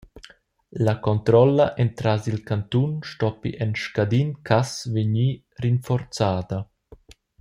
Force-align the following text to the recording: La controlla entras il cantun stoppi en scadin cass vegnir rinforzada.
La 0.87 0.93
controlla 1.07 1.67
entras 1.83 2.23
il 2.31 2.39
cantun 2.49 2.91
stoppi 3.09 3.49
en 3.63 3.71
scadin 3.83 4.29
cass 4.47 4.71
vegnir 4.93 5.33
rinforzada. 5.61 6.57